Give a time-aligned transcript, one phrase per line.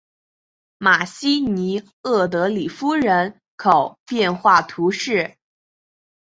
[0.79, 5.35] 马西尼厄德里夫人口变化图示